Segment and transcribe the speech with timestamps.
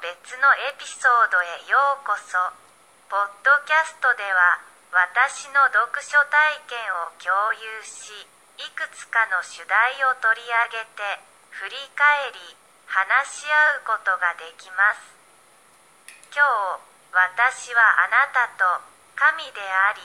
[0.00, 2.32] 別のエピソードへようこそ。
[3.12, 4.56] ポッドキャストでは
[4.96, 8.08] 私の読書体験を共有し
[8.56, 11.04] いくつかの主題を取り上げて
[11.52, 12.40] 振り返り
[12.88, 15.04] 話し合うことができます。
[16.32, 16.80] 今日
[17.12, 18.64] 私はあなたと
[19.20, 20.00] 神であり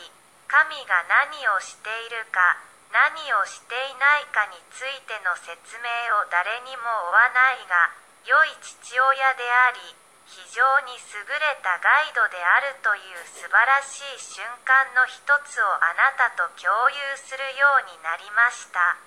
[0.51, 2.59] 神が何をしているか
[2.91, 5.87] 何をしていないかについての説明
[6.19, 18.97] を誰にも負わないが良い父親であり非常に優れたガイドであるという素晴らしい瞬間の一つをあなたと共有するようになりました。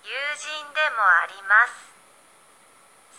[0.00, 0.10] 友
[0.40, 1.92] 人でもあります。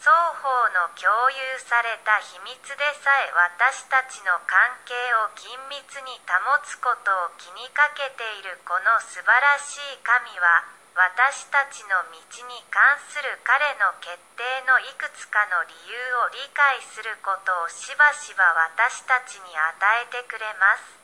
[0.01, 0.09] 双
[0.41, 4.93] 方の共有された秘密でさえ私たちの関係
[5.25, 12.15] を緊密に保つことを気にかけているこの素晴らしい神は私たちの道
[12.47, 12.79] に関
[13.11, 18.47] する彼の決定のいくつかの理由を理解することをしばしば
[18.79, 20.95] 私たちに与えてくれます。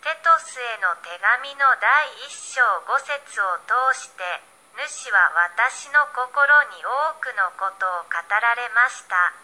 [0.00, 4.24] テトスへの手紙の第1章5節を通して
[4.72, 9.36] 主は私の心に多くのことを語られました。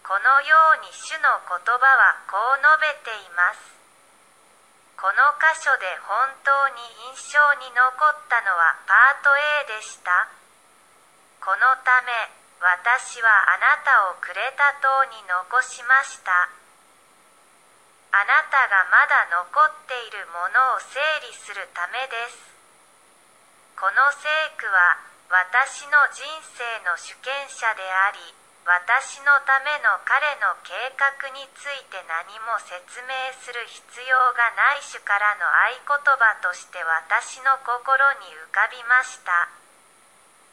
[0.00, 3.76] このように主の言葉はこう述べています。
[5.00, 6.84] この箇所で本当に
[7.16, 10.28] 印象に残ったのはパート A でした。
[11.40, 12.12] このため
[12.60, 16.52] 私はあなたをクレタ島に残しました。
[18.12, 22.52] あなたがまだ残っているものを整理するためです。
[23.80, 24.28] この聖
[24.60, 25.00] 句は
[25.32, 28.20] 私の人生の主権者であり
[28.68, 39.48] 私のための彼の計画について何も説明する必要がない種からの合言葉として私の心に浮かびました。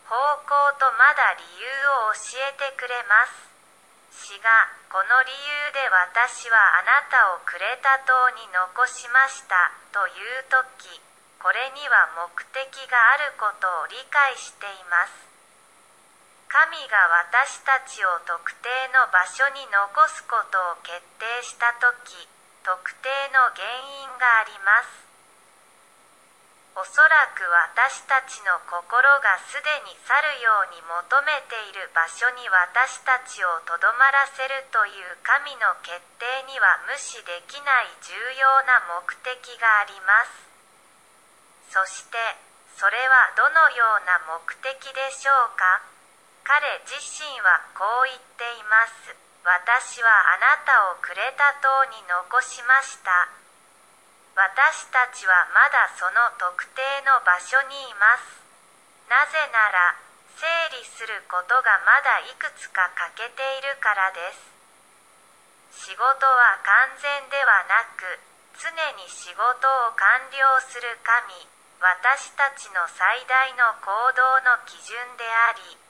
[0.07, 0.15] 方
[0.47, 1.67] 向とまだ理由
[2.07, 4.31] を教えてくれます。
[4.31, 4.49] 詩が
[4.87, 9.75] この理由で私はあなたをクレタ島に残しました。
[9.91, 11.03] という時
[11.43, 15.36] これには目的があることを理解しています。
[16.47, 16.95] 神が
[17.27, 22.27] 私たちを特定の場所に残すことを決定した時
[22.63, 23.63] 特定の原
[24.03, 25.07] 因があります。
[26.77, 27.41] おそらく
[27.73, 40.47] 私たちの心がすでに去るように求めている場所に私たちをとどまらせるという神の決定には無視できない重要な目的があります。
[41.73, 42.15] そして
[42.77, 45.96] それはどのような目的でしょうか？
[46.47, 49.11] 彼自身はこう言っています。
[49.43, 53.11] 私はあなたをクレタ島に残しました。
[54.31, 58.39] 私たちはまだその特定の場所にいます。
[59.11, 59.99] なぜなら
[60.39, 64.39] 整理することがまだいくつか欠けているからです。
[65.83, 68.23] 仕事は完全ではなく
[68.55, 71.43] 常に仕事を完了する神
[71.83, 75.86] 私たちの最大の行動の基準であり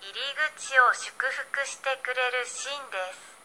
[0.00, 0.20] 入り
[0.56, 3.36] 口を祝福してくれる神です。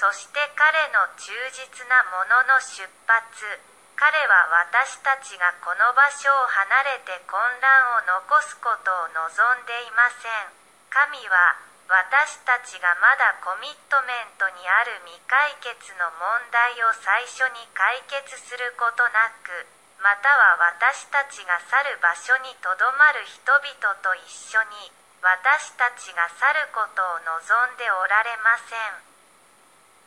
[0.00, 3.44] そして彼の忠実なものの出発。
[3.94, 10.56] 彼は私たちがこの場所を離れて混乱を残すことを望んでいません。
[10.88, 11.60] 神は
[11.92, 19.68] 私たちがまだコミットメントにある未解決の問題を最初に解決することなく
[20.00, 29.06] または私たちが去る場所にとどまる人々と一緒に私たちが去ることを望んでおられません。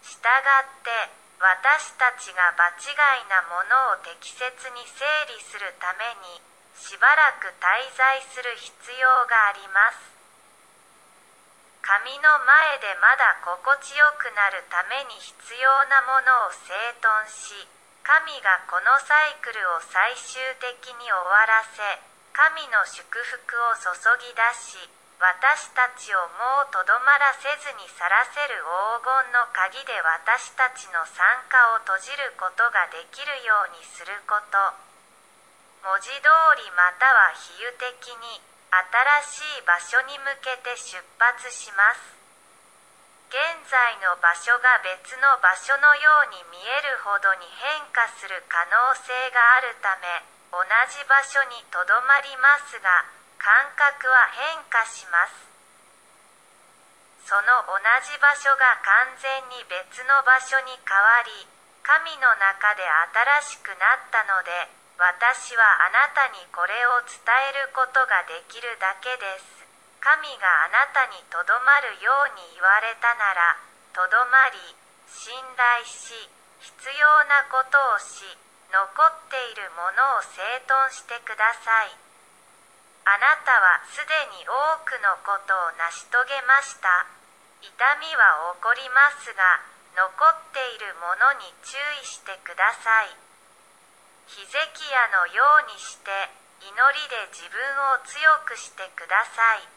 [0.03, 0.91] したがって
[1.39, 2.91] 私たちが場違
[3.23, 4.43] いなものを適切
[4.75, 6.43] に整理するために
[6.75, 10.03] しばらく滞在する必要があります。
[11.79, 17.55] 紙の前でまだ心地よくなるために必要なものを整頓し
[18.03, 21.79] 神がこのサイクルを最終的に終わらせ
[22.35, 28.59] 神の祝福を注ぎ出し私たちをもうとどまらせずに去らせる
[28.99, 34.59] 黄金の鍵で私たちの参加を閉じることができるようにすること。
[35.87, 36.27] 文字通
[36.59, 38.43] りまたは比喩的に
[38.75, 42.15] 新しい場所に向けて出発します。
[43.31, 43.39] 現
[43.71, 50.07] 在の場所が別の場所のように見えるほどに変化する可能性があるため
[50.51, 55.45] 同じ場所にとどまりますが感覚は変化します。
[57.25, 61.33] その同じ場所が完全に別の場所に変わり
[61.81, 62.85] 神の中で
[63.41, 64.53] 新しくなったので
[65.01, 67.17] 私はあなたにこれを伝
[67.49, 69.65] えることができるだけです。
[70.05, 73.57] 神があなたにとどまるように言われたなら
[73.89, 74.61] とどまり
[75.09, 76.13] 信頼し
[76.61, 78.21] 必要なことをし
[78.69, 82.04] 残っているものを整頓してください。
[83.05, 87.05] あなたはすでに多くのことを成し遂げました。
[87.61, 87.69] 痛
[88.01, 89.61] みは起こりますが
[89.93, 93.13] 残っているものに注意してください。
[94.25, 96.09] ヒゼキヤのようにして
[96.65, 97.61] 祈りで自分
[97.93, 99.69] を強くしてください。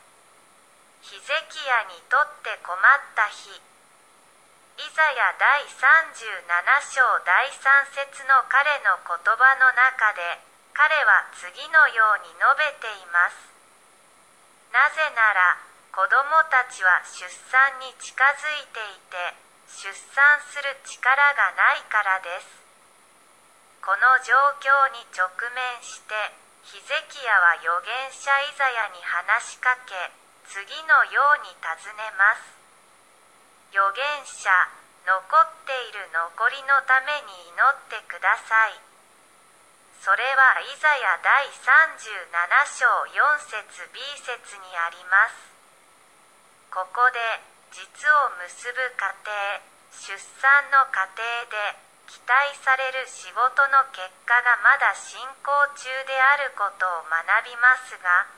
[1.04, 2.80] ヒゼキヤにとって困っ
[3.12, 3.52] た日。
[3.52, 6.48] イザヤ第37
[6.96, 10.47] 章第3節の彼の言葉の中で
[10.78, 13.50] 彼は次のように述べています。
[14.70, 15.58] なぜなら
[15.90, 19.34] 子供たちは出産に近づいていて
[19.66, 22.62] 出産する力がないからです。
[23.82, 26.14] この状況に直面して
[26.62, 29.98] ヒゼキヤは預言者イザヤに話しかけ
[30.46, 32.54] 次のように尋ねます。
[33.74, 34.46] 預言者
[35.10, 38.87] 残っている残りのために祈ってください。
[40.00, 42.30] それはイザヤ第37
[42.78, 45.48] 章4節 B 節にあります。
[46.70, 47.18] ここで
[47.72, 49.30] 実を結ぶ過程
[49.90, 58.28] 出産の過程で期待される仕事の結果がまだ進行中であることを学びますが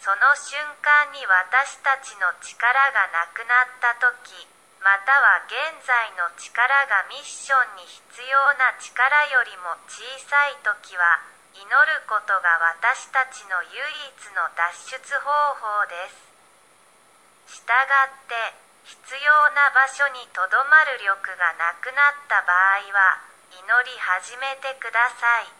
[0.00, 4.48] その瞬間に私たちの力がなくなった時
[4.88, 11.20] または現在の力がミッションに必要な力よりも小さい時は
[11.52, 15.28] 祈ることが私たちの唯一の脱出方
[15.60, 16.08] 法で
[17.52, 18.56] すしたがって
[18.88, 23.20] 必要な場所にとどまる力がなくなった場合は
[23.52, 25.52] 祈り始めてください。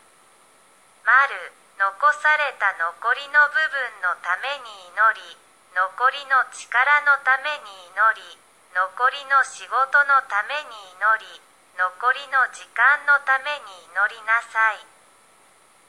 [1.05, 1.85] 丸残
[2.17, 5.37] された残りの部分のために祈り
[5.77, 8.48] 残りの力のために祈り
[8.79, 9.75] 残りの仕事
[10.07, 11.27] のために祈り
[11.75, 14.87] 残りの時間のために祈りなさい。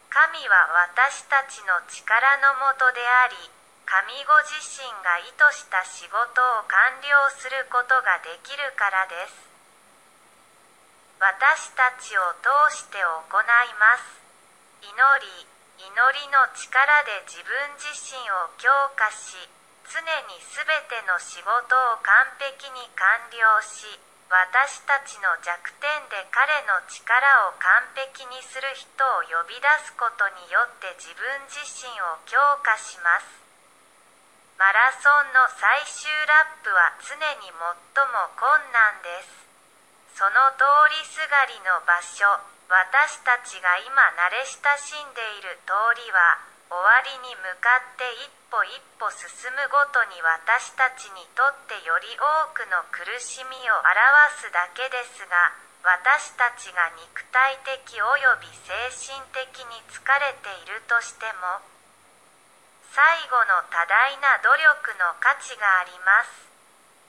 [0.09, 3.37] 神は私たちの力のもとであり
[3.85, 9.37] 神ご自身が意図した仕事を完了することができるからです。
[11.21, 14.17] 私たちを通して行います。
[14.81, 15.45] 祈り
[15.77, 19.37] 祈りの力で自分自身を強化し
[19.89, 19.99] 常
[20.29, 23.89] に全ての仕事を完璧に完了し
[24.29, 33.41] 私たちの弱点で彼の力を完璧にする人を呼び出すことによって自分自身を強化します。
[34.61, 39.33] マラソンの最終ラップは常に最も困難です。
[40.13, 40.61] その通
[40.93, 46.37] りすがりの場所私たちが今慣れ親しんでいる通りは
[46.69, 55.33] 終わりに向かって一歩一歩進むごとに私たちにとってより多くの苦しみを表すだけですが
[55.81, 61.65] 私たちが肉体的および精神的に疲れているとしても
[62.93, 63.01] 最
[63.33, 66.49] 後の多大な努力の価値があります。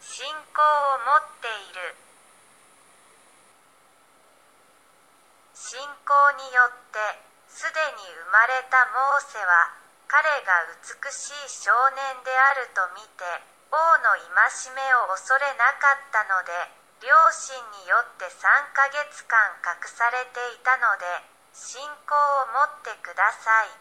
[0.01, 2.00] 信仰を持っている。
[6.11, 6.99] 信仰によって
[7.47, 9.71] すでに生まれたモーセは
[10.11, 13.23] 彼が美しい少年であると見て
[13.71, 16.51] 王の戒めを恐れなかったので
[16.99, 18.43] 両親によって3
[18.75, 21.07] ヶ月間隠されていたので
[21.55, 23.79] 信仰を持ってください。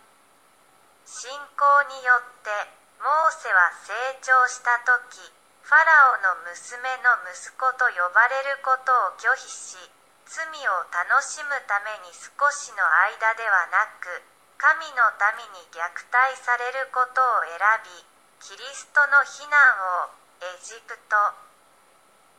[1.10, 2.54] 信仰によって
[3.02, 5.18] モーセは成長した時
[5.66, 9.82] ファラオの娘の息子と呼ばれることを拒否し
[10.30, 12.86] 罪を楽しむために少しの
[13.18, 14.22] 間ではなく
[14.62, 15.02] 神の
[15.42, 15.82] 民に虐
[16.14, 17.90] 待されることを選び
[18.38, 19.58] キリストの非難
[20.06, 20.14] を
[20.46, 21.18] エジプト。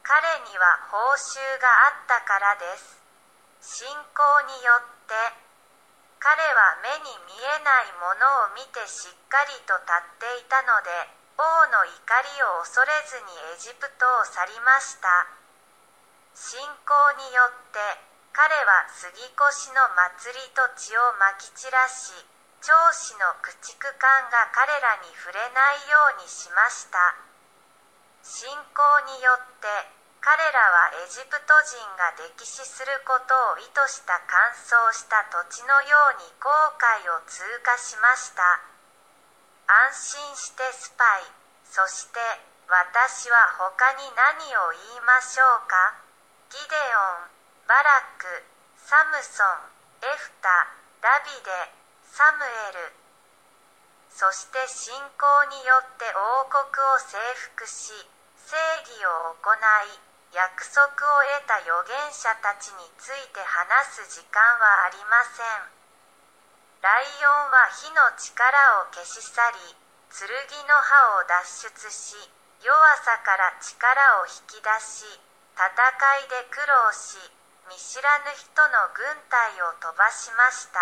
[0.06, 3.02] 彼には報酬があったからです。
[3.58, 5.50] 信仰によって
[6.22, 10.94] 彼は目に見えないものを見てしっかりと立っていたので
[11.34, 11.42] 王
[11.74, 15.39] の怒りを恐れずにエジプトを去りました。
[16.40, 16.64] 信仰
[17.20, 17.76] によって
[18.32, 19.84] 彼は杉越の
[20.16, 22.16] 祭りと血をまき散らし
[22.64, 26.96] 長子の駆逐艦が彼らに触れないようにしました。
[28.24, 28.56] 信仰
[29.12, 29.68] によって
[30.24, 36.48] 彼らはエジプト人が歴史することを意図した乾燥した土地のように航
[36.80, 38.40] 海を通過しました。
[39.92, 41.28] 安心してスパイ
[41.68, 42.16] そして
[42.64, 46.08] 私は他に何を言いましょうか？
[46.50, 47.30] ギデオン
[47.70, 48.26] バラク
[48.74, 49.70] サムソン
[50.02, 50.50] エフタ
[50.98, 51.50] ダビデ
[52.10, 52.90] サムエル。
[54.10, 57.22] そして信仰によって王国を征
[57.54, 57.94] 服し
[58.34, 59.94] 正義を行い
[60.34, 65.70] 約束を得た預言者たちについて話す時間はありません。
[66.82, 69.78] ライオンは火の力を消し去り
[70.10, 70.26] 剣
[70.66, 72.18] の刃を脱出し
[72.58, 72.74] 弱
[73.06, 75.29] さから力を引き出し
[75.60, 75.68] 戦
[76.24, 77.20] いで苦労し
[77.68, 80.80] 見知らぬ人の軍隊を飛ばしました。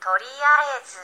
[0.00, 0.96] とりあえず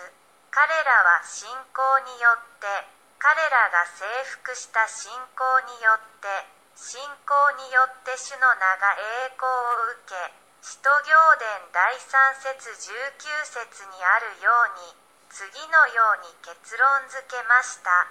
[0.48, 2.88] 彼らは信仰によって
[3.20, 4.08] 彼らが征
[4.40, 5.44] 服した信仰
[5.76, 9.44] によって信仰によって主の名が栄光
[9.84, 10.16] を受け
[10.64, 14.96] 使徒行伝第3節19節にあるように
[15.28, 18.08] 次のように結論付けました。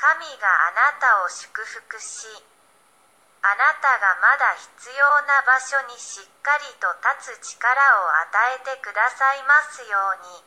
[0.00, 2.24] 神があなたを祝福し
[3.42, 6.90] あなたがまだ必要な場所にしっかりと
[7.22, 7.70] 立つ力
[8.02, 10.44] を与えてくださいますように。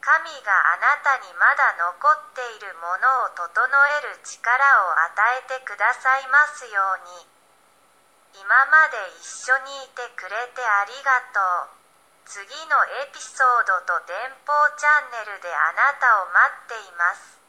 [0.00, 4.52] 神があなたにまだ残っているものを整える力
[4.84, 7.28] を与えてくださいますように。
[8.36, 11.84] 今まで一緒にいてくれてありがとう。
[12.26, 17.40] 次のエピソードと電報チャンネルであなたを待っています。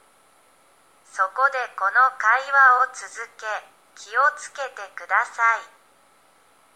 [1.11, 5.75] そこでこの会話を続け気をつけてください。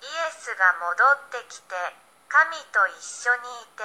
[0.02, 1.76] イエスが戻ってきて
[2.30, 3.84] 神と一緒にいて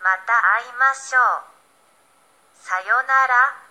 [0.00, 2.60] また会いましょう。
[2.60, 3.63] さよなら。